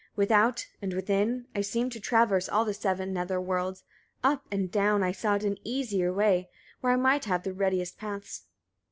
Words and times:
52. 0.13 0.13
Without 0.15 0.67
and 0.81 0.93
within, 0.95 1.45
I 1.53 1.61
seemed 1.61 1.91
to 1.91 1.99
traverse 1.99 2.49
all 2.49 2.65
the 2.65 2.73
seven 2.73 3.13
nether 3.13 3.39
worlds: 3.39 3.83
up 4.23 4.47
and 4.49 4.71
down, 4.71 5.03
I 5.03 5.11
sought 5.11 5.43
an 5.43 5.59
easier 5.63 6.11
way, 6.11 6.49
where 6.79 6.91
I 6.91 6.95
might 6.95 7.25
have 7.25 7.43
the 7.43 7.53
readiest 7.53 7.99
paths. 7.99 8.47